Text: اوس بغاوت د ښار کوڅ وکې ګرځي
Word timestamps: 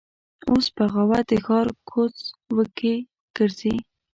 اوس 0.49 0.65
بغاوت 0.75 1.25
د 1.29 1.33
ښار 1.45 1.67
کوڅ 1.89 2.15
وکې 2.57 2.93
ګرځي 3.35 3.75